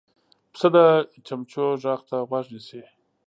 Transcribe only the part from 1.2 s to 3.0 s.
چمچمو غږ ته غوږ نیسي.